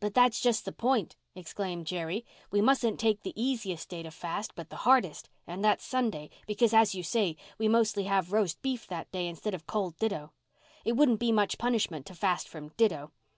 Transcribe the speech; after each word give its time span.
"But 0.00 0.14
that's 0.14 0.40
just 0.40 0.64
the 0.64 0.72
point," 0.72 1.14
exclaimed 1.34 1.86
Jerry. 1.86 2.24
"We 2.50 2.62
mustn't 2.62 2.98
take 2.98 3.20
the 3.22 3.38
easiest 3.38 3.90
day 3.90 4.02
to 4.02 4.10
fast, 4.10 4.54
but 4.54 4.70
the 4.70 4.76
hardest—and 4.88 5.62
that's 5.62 5.84
Sunday, 5.84 6.30
because, 6.46 6.72
as 6.72 6.94
you 6.94 7.02
say, 7.02 7.36
we 7.58 7.68
mostly 7.68 8.04
have 8.04 8.32
roast 8.32 8.62
beef 8.62 8.86
that 8.86 9.12
day 9.12 9.26
instead 9.26 9.52
of 9.52 9.66
cold 9.66 9.98
ditto. 9.98 10.32
It 10.86 10.92
wouldn't 10.92 11.20
be 11.20 11.32
much 11.32 11.58
punishment 11.58 12.06
to 12.06 12.14
fast 12.14 12.48
from 12.48 12.68
ditto. 12.78 13.12